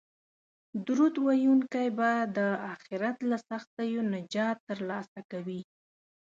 درود 0.85 1.15
ویونکی 1.25 1.87
به 1.97 2.11
د 2.37 2.39
اخرت 2.73 3.17
له 3.29 3.37
سختیو 3.49 4.01
نجات 4.13 4.57
ترلاسه 4.69 5.19
کوي 5.31 5.61